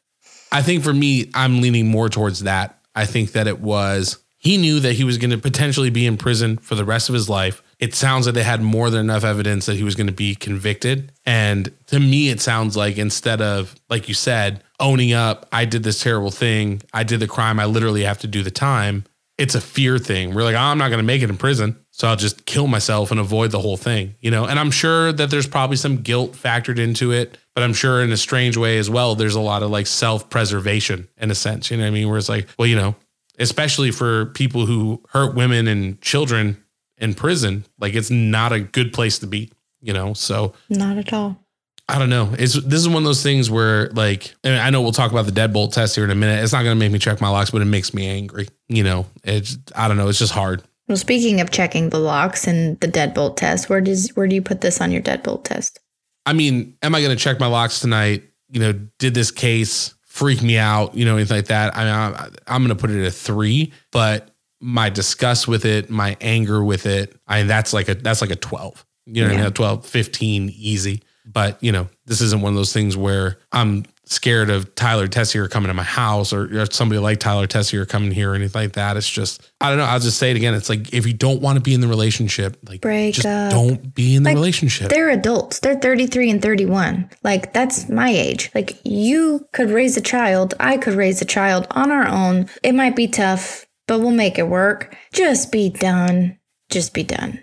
I 0.52 0.62
think 0.62 0.85
for 0.85 0.93
me, 0.93 1.31
I'm 1.35 1.61
leaning 1.61 1.88
more 1.88 2.09
towards 2.09 2.40
that. 2.40 2.78
I 2.95 3.07
think 3.07 3.33
that 3.33 3.47
it 3.47 3.61
was 3.61 4.19
he 4.38 4.57
knew 4.57 4.78
that 4.81 4.95
he 4.95 5.05
was 5.05 5.19
going 5.19 5.31
to 5.31 5.38
potentially 5.38 5.90
be 5.90 6.07
in 6.07 6.17
prison 6.17 6.59
for 6.59 6.76
the 6.76 6.85
rest 6.85 7.09
of 7.09 7.12
his 7.12 7.28
life. 7.28 7.61
It 7.81 7.95
sounds 7.95 8.26
like 8.26 8.37
they 8.37 8.45
had 8.45 8.62
more 8.62 8.88
than 8.88 9.00
enough 9.00 9.25
evidence 9.25 9.67
that 9.67 9.76
he 9.76 9.83
was 9.83 9.97
going 9.97 10.07
to 10.07 10.12
be 10.12 10.37
convicted. 10.37 11.12
And 11.26 11.73
to 11.88 11.99
me, 11.99 12.28
it 12.28 12.40
sounds 12.40 12.76
like 12.76 12.99
instead 12.99 13.40
of, 13.40 13.75
like 13.90 14.09
you 14.09 14.14
said, 14.14 14.62
owning 14.78 15.12
up, 15.12 15.49
I 15.52 15.64
did 15.64 15.83
this 15.83 16.00
terrible 16.00 16.31
thing, 16.31 16.83
I 16.95 17.02
did 17.02 17.19
the 17.19 17.26
crime, 17.26 17.59
I 17.59 17.64
literally 17.64 18.05
have 18.05 18.19
to 18.19 18.28
do 18.28 18.45
the 18.45 18.50
time. 18.50 19.05
It's 19.38 19.54
a 19.54 19.61
fear 19.61 19.99
thing. 19.99 20.35
We're 20.35 20.42
like, 20.42 20.57
oh, 20.57 20.59
I'm 20.59 20.78
not 20.78 20.88
going 20.88 20.99
to 20.99 21.07
make 21.07 21.23
it 21.23 21.30
in 21.30 21.37
prison. 21.37 21.78
So 21.92 22.09
I'll 22.09 22.16
just 22.16 22.45
kill 22.45 22.66
myself 22.66 23.11
and 23.11 23.18
avoid 23.18 23.52
the 23.52 23.61
whole 23.61 23.76
thing, 23.76 24.16
you 24.21 24.30
know? 24.30 24.45
And 24.45 24.59
I'm 24.59 24.71
sure 24.71 25.12
that 25.12 25.30
there's 25.30 25.47
probably 25.47 25.76
some 25.76 25.99
guilt 25.99 26.33
factored 26.33 26.78
into 26.78 27.12
it, 27.12 27.38
but 27.54 27.62
I'm 27.62 27.73
sure 27.73 28.02
in 28.02 28.12
a 28.12 28.16
strange 28.16 28.57
way 28.57 28.78
as 28.78 28.90
well, 28.90 29.14
there's 29.14 29.37
a 29.37 29.40
lot 29.40 29.62
of 29.62 29.71
like 29.71 29.87
self 29.87 30.28
preservation 30.28 31.09
in 31.16 31.30
a 31.30 31.35
sense, 31.35 31.71
you 31.71 31.76
know 31.76 31.85
what 31.85 31.88
I 31.88 31.92
mean? 31.92 32.09
Where 32.09 32.18
it's 32.18 32.28
like, 32.28 32.49
well, 32.59 32.66
you 32.66 32.76
know, 32.76 32.97
especially 33.38 33.90
for 33.90 34.26
people 34.26 34.66
who 34.66 35.02
hurt 35.11 35.35
women 35.35 35.68
and 35.68 36.00
children 36.00 36.62
in 36.97 37.14
prison, 37.14 37.64
like 37.78 37.95
it's 37.95 38.11
not 38.11 38.52
a 38.52 38.61
good 38.61 38.92
place 38.92 39.18
to 39.21 39.26
be, 39.26 39.52
you 39.80 39.92
know? 39.92 40.14
So 40.14 40.54
not 40.68 40.99
at 40.99 41.12
all. 41.12 41.45
I 41.88 41.99
don't 41.99 42.11
know. 42.11 42.35
It's 42.38 42.52
this 42.62 42.80
is 42.80 42.88
one 42.88 42.99
of 42.99 43.04
those 43.04 43.23
things 43.23 43.50
where 43.50 43.88
like 43.90 44.35
and 44.45 44.61
I 44.61 44.68
know 44.71 44.83
we'll 44.83 44.92
talk 44.92 45.11
about 45.11 45.25
the 45.25 45.33
deadbolt 45.33 45.73
test 45.73 45.95
here 45.95 46.04
in 46.04 46.11
a 46.11 46.14
minute. 46.14 46.42
It's 46.42 46.52
not 46.52 46.62
going 46.62 46.76
to 46.76 46.78
make 46.78 46.92
me 46.92 46.99
check 46.99 47.21
my 47.21 47.30
locks, 47.30 47.50
but 47.50 47.62
it 47.62 47.66
makes 47.66 47.95
me 47.95 48.07
angry. 48.07 48.49
You 48.68 48.85
know, 48.85 49.07
it's 49.25 49.57
I 49.75 49.88
don't 49.88 49.97
know. 49.97 50.09
It's 50.09 50.18
just 50.18 50.33
hard. 50.33 50.62
Well, 50.87 50.99
speaking 50.99 51.40
of 51.40 51.50
checking 51.50 51.88
the 51.88 51.99
locks 51.99 52.47
and 52.47 52.78
the 52.80 52.88
deadbolt 52.88 53.37
test, 53.37 53.71
where 53.71 53.80
does 53.80 54.11
where 54.11 54.26
do 54.26 54.35
you 54.35 54.42
put 54.42 54.61
this 54.61 54.80
on 54.80 54.90
your 54.90 55.02
deadbolt 55.02 55.45
test? 55.45 55.80
I 56.26 56.35
mean, 56.35 56.76
am 56.83 56.95
I 56.95 57.00
going 57.00 57.16
to 57.16 57.23
check 57.23 57.40
my 57.40 57.47
locks 57.47 57.80
tonight? 57.80 58.23
You 58.50 58.61
know, 58.61 58.73
did 58.99 59.14
this 59.14 59.30
case 59.30 59.95
freak 60.02 60.42
me 60.42 60.59
out? 60.59 60.95
You 60.95 61.07
know, 61.07 61.16
anything 61.16 61.38
like 61.38 61.47
that? 61.47 61.75
I 61.75 61.85
mean, 61.85 61.95
I'm, 61.95 62.33
I'm 62.47 62.62
going 62.62 62.76
to 62.76 62.80
put 62.80 62.90
it 62.90 63.00
at 63.00 63.09
a 63.09 63.11
three, 63.11 63.73
but 63.92 64.30
my 64.61 64.90
disgust 64.90 65.49
with 65.49 65.64
it, 65.64 65.88
my 65.88 66.18
anger 66.21 66.62
with 66.62 66.85
it, 66.85 67.18
I 67.26 67.45
that's 67.45 67.73
like 67.73 67.88
a 67.88 67.95
that's 67.95 68.21
like 68.21 68.30
a 68.30 68.37
twelve. 68.37 68.85
You 69.07 69.25
know, 69.25 69.33
yeah. 69.33 69.40
I 69.40 69.42
mean? 69.45 69.52
12, 69.52 69.87
15, 69.87 70.50
easy. 70.54 71.02
But, 71.30 71.62
you 71.62 71.73
know, 71.73 71.88
this 72.06 72.20
isn't 72.23 72.40
one 72.40 72.52
of 72.52 72.56
those 72.56 72.73
things 72.73 72.97
where 72.97 73.38
I'm 73.52 73.85
scared 74.04 74.49
of 74.49 74.75
Tyler 74.75 75.06
Tessier 75.06 75.49
coming 75.49 75.68
to 75.68 75.75
my 75.75 75.82
house 75.82 76.32
or, 76.32 76.62
or 76.62 76.66
somebody 76.70 76.99
like 76.99 77.20
Tyler 77.20 77.47
Tessier 77.47 77.85
coming 77.85 78.11
here 78.11 78.32
or 78.32 78.35
anything 78.35 78.62
like 78.62 78.73
that. 78.73 78.97
It's 78.97 79.08
just, 79.08 79.50
I 79.61 79.68
don't 79.68 79.76
know. 79.76 79.85
I'll 79.85 80.00
just 80.00 80.16
say 80.16 80.30
it 80.30 80.37
again. 80.37 80.54
It's 80.54 80.70
like, 80.70 80.94
if 80.94 81.06
you 81.06 81.12
don't 81.12 81.42
want 81.42 81.56
to 81.56 81.61
be 81.61 81.75
in 81.75 81.82
the 81.82 81.88
relationship, 81.88 82.56
like, 82.66 82.80
break 82.80 83.14
just 83.14 83.26
up. 83.26 83.50
don't 83.50 83.94
be 83.94 84.16
in 84.16 84.23
the 84.23 84.30
like, 84.30 84.37
relationship. 84.37 84.88
They're 84.88 85.11
adults. 85.11 85.61
They're 85.61 85.78
33 85.78 86.30
and 86.30 86.42
31. 86.42 87.11
Like, 87.23 87.52
that's 87.52 87.88
my 87.90 88.08
age. 88.08 88.50
Like, 88.54 88.80
you 88.85 89.47
could 89.52 89.70
raise 89.70 89.99
a 89.99 90.02
child. 90.02 90.54
I 90.58 90.78
could 90.78 90.94
raise 90.94 91.20
a 91.20 91.26
child 91.26 91.66
on 91.73 91.90
our 91.90 92.06
own. 92.06 92.49
It 92.62 92.75
might 92.75 92.97
be 92.97 93.08
tough, 93.08 93.66
but 93.87 93.99
we'll 94.00 94.11
make 94.12 94.38
it 94.38 94.49
work. 94.49 94.97
Just 95.12 95.52
be 95.52 95.68
done. 95.68 96.38
Just 96.70 96.94
be 96.94 97.02
done. 97.02 97.42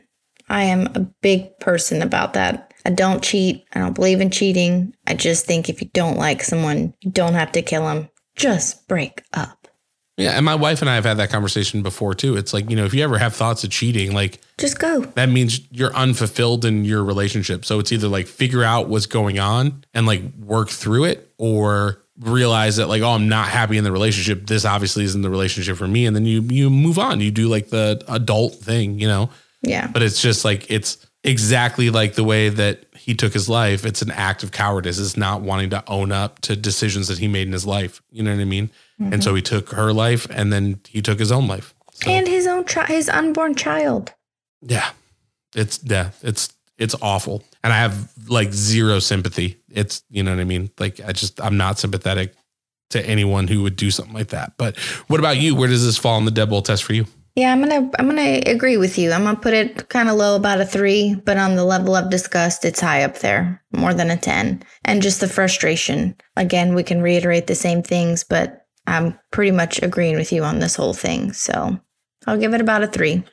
I 0.49 0.63
am 0.63 0.87
a 0.95 0.99
big 1.21 1.59
person 1.59 2.01
about 2.01 2.33
that. 2.33 2.71
I 2.85 2.91
don't 2.91 3.23
cheat. 3.23 3.65
I 3.73 3.79
don't 3.79 3.95
believe 3.95 4.21
in 4.21 4.29
cheating. 4.29 4.95
I 5.07 5.15
just 5.15 5.45
think 5.45 5.69
if 5.69 5.81
you 5.81 5.89
don't 5.93 6.17
like 6.17 6.43
someone, 6.43 6.93
you 7.01 7.11
don't 7.11 7.33
have 7.33 7.51
to 7.53 7.61
kill 7.61 7.83
them. 7.83 8.09
Just 8.35 8.87
break 8.87 9.23
up. 9.33 9.67
Yeah, 10.17 10.31
and 10.31 10.45
my 10.45 10.55
wife 10.55 10.81
and 10.81 10.89
I 10.89 10.95
have 10.95 11.03
had 11.03 11.17
that 11.17 11.29
conversation 11.29 11.83
before 11.83 12.13
too. 12.13 12.37
It's 12.37 12.53
like, 12.53 12.69
you 12.69 12.77
know, 12.77 12.85
if 12.85 12.93
you 12.93 13.03
ever 13.03 13.17
have 13.17 13.35
thoughts 13.35 13.65
of 13.65 13.69
cheating, 13.69 14.13
like 14.13 14.39
just 14.57 14.79
go. 14.79 15.01
That 15.01 15.27
means 15.27 15.59
you're 15.71 15.93
unfulfilled 15.93 16.63
in 16.63 16.85
your 16.85 17.03
relationship. 17.03 17.65
So 17.65 17.79
it's 17.79 17.91
either 17.91 18.07
like 18.07 18.27
figure 18.27 18.63
out 18.63 18.87
what's 18.87 19.07
going 19.07 19.39
on 19.39 19.83
and 19.93 20.05
like 20.05 20.21
work 20.39 20.69
through 20.69 21.05
it 21.05 21.33
or 21.37 22.01
realize 22.19 22.77
that 22.77 22.87
like, 22.87 23.01
oh, 23.01 23.09
I'm 23.09 23.27
not 23.27 23.49
happy 23.49 23.77
in 23.77 23.83
the 23.83 23.91
relationship. 23.91 24.47
This 24.47 24.63
obviously 24.63 25.03
isn't 25.03 25.21
the 25.21 25.29
relationship 25.29 25.75
for 25.75 25.87
me. 25.87 26.05
And 26.05 26.15
then 26.15 26.25
you 26.25 26.41
you 26.43 26.69
move 26.69 26.97
on. 26.97 27.19
You 27.19 27.31
do 27.31 27.49
like 27.49 27.69
the 27.69 28.01
adult 28.07 28.55
thing, 28.55 28.99
you 28.99 29.09
know? 29.09 29.29
Yeah. 29.63 29.87
But 29.87 30.01
it's 30.01 30.21
just 30.21 30.45
like 30.45 30.71
it's 30.71 31.05
exactly 31.25 31.89
like 31.89 32.13
the 32.13 32.23
way 32.23 32.49
that 32.49 32.85
he 32.95 33.15
took 33.15 33.33
his 33.33 33.49
life. 33.49 33.85
It's 33.85 34.01
an 34.01 34.11
act 34.11 34.43
of 34.43 34.51
cowardice. 34.51 34.99
It's 34.99 35.17
not 35.17 35.41
wanting 35.41 35.71
to 35.71 35.83
own 35.87 36.11
up 36.11 36.39
to 36.41 36.55
decisions 36.55 37.07
that 37.07 37.17
he 37.17 37.27
made 37.27 37.47
in 37.47 37.53
his 37.53 37.65
life. 37.65 38.01
You 38.11 38.23
know 38.23 38.31
what 38.33 38.41
I 38.41 38.45
mean? 38.45 38.69
Mm-hmm. 38.99 39.13
And 39.13 39.23
so 39.23 39.35
he 39.35 39.41
took 39.41 39.69
her 39.71 39.91
life 39.91 40.27
and 40.29 40.53
then 40.53 40.79
he 40.87 41.01
took 41.01 41.19
his 41.19 41.31
own 41.31 41.47
life. 41.47 41.73
So, 41.93 42.09
and 42.09 42.27
his 42.27 42.45
own 42.47 42.65
child, 42.65 42.89
his 42.89 43.09
unborn 43.09 43.55
child. 43.55 44.13
Yeah. 44.61 44.91
It's 45.55 45.79
yeah, 45.83 46.11
it's 46.21 46.53
it's 46.77 46.95
awful. 47.01 47.43
And 47.63 47.71
I 47.71 47.77
have 47.77 48.11
like 48.27 48.51
zero 48.51 48.99
sympathy. 48.99 49.57
It's 49.69 50.03
you 50.09 50.21
know 50.21 50.31
what 50.31 50.41
I 50.41 50.43
mean? 50.43 50.69
Like 50.77 50.99
I 50.99 51.13
just 51.13 51.41
I'm 51.41 51.57
not 51.57 51.79
sympathetic 51.79 52.33
to 52.91 53.03
anyone 53.05 53.47
who 53.47 53.63
would 53.63 53.75
do 53.75 53.89
something 53.89 54.13
like 54.13 54.27
that. 54.27 54.53
But 54.57 54.77
what 55.07 55.19
about 55.19 55.37
you? 55.37 55.55
Where 55.55 55.69
does 55.69 55.85
this 55.85 55.97
fall 55.97 56.17
in 56.17 56.25
the 56.25 56.31
deadbolt 56.31 56.65
test 56.65 56.83
for 56.83 56.93
you? 56.93 57.05
Yeah, 57.35 57.51
I'm 57.51 57.59
gonna 57.59 57.91
I'm 57.99 58.07
gonna 58.07 58.41
agree 58.45 58.77
with 58.77 58.97
you. 58.97 59.11
I'm 59.11 59.23
gonna 59.23 59.37
put 59.37 59.53
it 59.53 59.89
kind 59.89 60.07
of 60.07 60.15
low, 60.15 60.37
about 60.37 60.61
a 60.61 60.65
three, 60.65 61.15
but 61.15 61.37
on 61.37 61.55
the 61.55 61.65
level 61.65 61.95
of 61.95 62.09
disgust, 62.09 62.63
it's 62.63 62.79
high 62.79 63.03
up 63.03 63.19
there, 63.19 63.61
more 63.73 63.93
than 63.93 64.09
a 64.09 64.17
ten. 64.17 64.63
And 64.85 65.01
just 65.01 65.19
the 65.19 65.27
frustration. 65.27 66.15
Again, 66.37 66.75
we 66.75 66.83
can 66.83 67.01
reiterate 67.01 67.47
the 67.47 67.55
same 67.55 67.83
things, 67.83 68.23
but 68.23 68.65
I'm 68.87 69.19
pretty 69.31 69.51
much 69.51 69.81
agreeing 69.81 70.15
with 70.15 70.31
you 70.31 70.43
on 70.43 70.59
this 70.59 70.75
whole 70.75 70.93
thing. 70.93 71.33
So 71.33 71.77
I'll 72.25 72.37
give 72.37 72.53
it 72.53 72.61
about 72.61 72.83
a 72.83 72.87
three. 72.87 73.23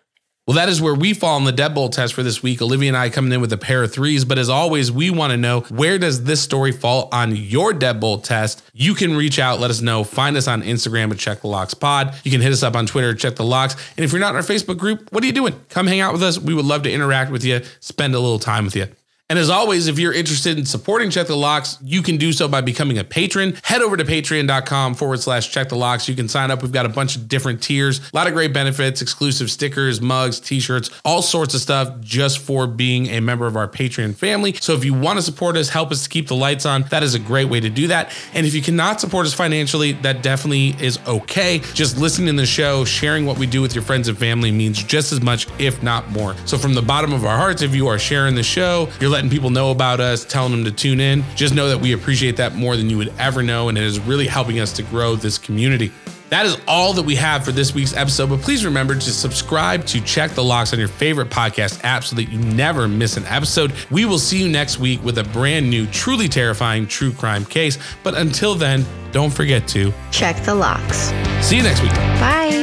Well, 0.45 0.57
that 0.57 0.69
is 0.69 0.83
where 0.83 0.95
we 0.95 1.15
fall 1.15 1.37
on 1.37 1.45
the 1.45 1.53
deadbolt 1.53 1.93
test 1.93 2.15
for 2.15 2.25
this 2.25 2.43
week. 2.43 2.61
Olivia 2.61 2.89
and 2.89 2.97
I 2.97 3.11
coming 3.11 3.31
in 3.31 3.41
with 3.41 3.53
a 3.53 3.57
pair 3.57 3.85
of 3.85 3.93
threes. 3.93 4.25
But 4.25 4.39
as 4.39 4.49
always, 4.49 4.91
we 4.91 5.09
want 5.09 5.31
to 5.31 5.37
know 5.37 5.61
where 5.69 5.99
does 5.99 6.25
this 6.25 6.43
story 6.43 6.73
fall 6.73 7.09
on 7.13 7.37
your 7.37 7.73
deadbolt 7.73 8.25
test? 8.25 8.61
You 8.73 8.95
can 8.95 9.17
reach 9.17 9.39
out, 9.39 9.61
let 9.61 9.71
us 9.71 9.81
know. 9.81 10.03
Find 10.03 10.37
us 10.37 10.49
on 10.49 10.63
Instagram 10.63 11.13
at 11.13 11.19
Check 11.19 11.43
the 11.43 11.47
Locks 11.47 11.75
Pod. 11.75 12.17
You 12.25 12.33
can 12.33 12.41
hit 12.41 12.53
us 12.53 12.65
up 12.65 12.75
on 12.75 12.87
Twitter 12.87 13.15
Check 13.15 13.37
the 13.37 13.45
Locks. 13.45 13.77
And 13.97 14.05
if 14.05 14.11
you're 14.11 14.21
not 14.21 14.31
in 14.31 14.37
our 14.37 14.43
Facebook 14.43 14.79
group, 14.79 15.13
what 15.13 15.23
are 15.23 15.27
you 15.27 15.33
doing? 15.33 15.55
Come 15.69 15.87
hang 15.87 16.01
out 16.01 16.13
with 16.13 16.25
us. 16.25 16.41
We 16.41 16.55
would 16.55 16.65
love 16.65 16.83
to 16.83 16.93
interact 16.93 17.31
with 17.31 17.45
you, 17.45 17.61
spend 17.79 18.17
a 18.17 18.19
little 18.19 18.41
time 18.41 18.65
with 18.65 18.75
you. 18.75 18.89
And 19.33 19.39
as 19.39 19.49
always, 19.49 19.89
if 19.89 19.99
you're 19.99 20.13
interested 20.13 20.59
in 20.59 20.67
supporting 20.67 21.09
Check 21.09 21.27
the 21.27 21.35
Locks, 21.35 21.79
you 21.83 22.03
can 22.03 22.19
do 22.19 22.35
so 22.35 22.49
by 22.49 22.61
becoming 22.61 22.99
a 22.99 23.05
patron. 23.05 23.59
Head 23.63 23.81
over 23.81 23.97
to 23.97 24.05
patreon.com 24.05 24.95
forward 24.95 25.21
slash 25.21 25.51
check 25.51 25.71
the 25.71 25.75
locks. 25.75 26.07
You 26.07 26.15
can 26.15 26.29
sign 26.29 26.51
up. 26.51 26.61
We've 26.61 26.71
got 26.71 26.85
a 26.85 26.91
bunch 26.91 27.17
of 27.17 27.29
different 27.29 27.63
tiers, 27.63 28.01
a 28.13 28.15
lot 28.15 28.27
of 28.27 28.35
great 28.35 28.53
benefits, 28.53 29.01
exclusive 29.01 29.51
stickers, 29.51 30.03
mugs, 30.03 30.39
t 30.39 30.61
shirts, 30.61 30.91
all 31.03 31.23
sorts 31.23 31.55
of 31.55 31.63
stuff 31.63 31.99
just 32.01 32.41
for 32.41 32.67
being 32.67 33.07
a 33.07 33.21
member 33.21 33.47
of 33.47 33.57
our 33.57 33.67
Patreon 33.67 34.15
family. 34.15 34.53
So 34.53 34.75
if 34.75 34.85
you 34.85 34.93
want 34.93 35.19
to 35.19 35.23
support 35.23 35.57
us, 35.57 35.71
help 35.71 35.93
us 35.93 36.03
to 36.03 36.11
keep 36.11 36.29
the 36.29 36.37
lights 36.37 36.67
on, 36.67 36.83
that 36.91 37.03
is 37.03 37.15
a 37.15 37.19
great 37.19 37.49
way 37.49 37.59
to 37.59 37.71
do 37.71 37.87
that. 37.87 38.15
And 38.35 38.45
if 38.45 38.53
you 38.53 38.61
cannot 38.61 39.01
support 39.01 39.25
us 39.25 39.33
financially, 39.33 39.93
that 39.93 40.23
definitely 40.23 40.77
is 40.79 40.99
okay. 41.07 41.61
Just 41.73 41.97
listening 41.97 42.37
to 42.37 42.43
the 42.43 42.47
show, 42.47 42.85
sharing 42.85 43.25
what 43.25 43.39
we 43.39 43.47
do 43.47 43.63
with 43.63 43.75
your 43.75 43.83
friends 43.83 44.09
and 44.09 44.19
family 44.19 44.53
means 44.53 44.85
just 44.85 45.11
as 45.11 45.23
much, 45.23 45.47
if 45.59 45.83
not 45.83 46.11
more. 46.11 46.37
So 46.45 46.59
from 46.59 46.75
the 46.75 46.83
bottom 46.83 47.15
of 47.15 47.25
our 47.25 47.39
hearts, 47.39 47.63
if 47.63 47.75
you 47.75 47.89
are 47.89 47.99
sharing 47.99 48.35
the 48.35 48.43
show, 48.43 48.91
you're 49.01 49.09
letting 49.09 49.22
letting 49.23 49.31
people 49.37 49.51
know 49.51 49.71
about 49.71 50.01
us, 50.01 50.25
telling 50.25 50.51
them 50.51 50.65
to 50.65 50.73
tune 50.73 50.99
in. 50.99 51.23
Just 51.37 51.55
know 51.55 51.69
that 51.69 51.79
we 51.79 51.93
appreciate 51.93 52.37
that 52.39 52.57
more 52.57 52.77
than 52.77 52.91
you 52.91 52.99
would 52.99 53.13
ever 53.21 53.41
know, 53.41 53.69
and 53.69 53.79
it 53.79 53.85
is 53.85 54.01
really 54.01 54.27
helping 54.27 54.59
us 54.59 54.73
to 54.73 54.83
grow 54.83 55.15
this 55.15 55.39
community. 55.39 55.93
That 56.31 56.45
is 56.45 56.57
all 56.67 56.93
that 56.95 57.05
we 57.05 57.15
have 57.17 57.45
for 57.45 57.53
this 57.53 57.73
week's 57.73 57.95
episode, 57.95 58.31
but 58.31 58.41
please 58.41 58.65
remember 58.65 58.95
to 58.95 59.01
subscribe 59.01 59.87
to 59.87 60.01
Check 60.01 60.33
the 60.33 60.43
Locks 60.43 60.73
on 60.73 60.81
your 60.81 60.89
favorite 60.89 61.29
podcast 61.31 61.85
app 61.85 62.03
so 62.03 62.17
that 62.17 62.25
you 62.25 62.39
never 62.39 62.89
miss 62.89 63.17
an 63.17 63.25
episode. 63.27 63.73
We 63.93 64.07
will 64.07 64.19
see 64.19 64.43
you 64.43 64.49
next 64.49 64.81
week 64.81 65.05
with 65.05 65.19
a 65.19 65.25
brand 65.25 65.71
new, 65.71 65.87
truly 65.87 66.29
terrifying 66.29 66.89
true 66.89 67.13
crime 67.13 67.45
case. 67.45 67.79
But 68.03 68.15
until 68.17 68.57
then, 68.57 68.85
don't 69.13 69.31
forget 69.31 69.69
to 69.69 69.93
Check 70.11 70.43
the 70.43 70.55
locks. 70.55 71.13
see 71.43 71.59
you 71.59 71.63
next 71.63 71.83
week. 71.83 71.93
Bye. 71.95 72.62